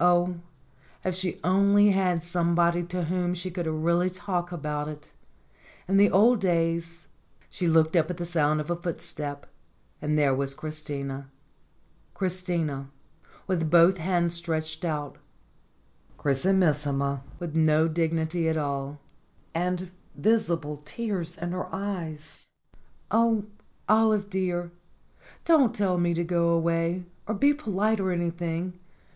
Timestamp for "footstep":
8.74-9.46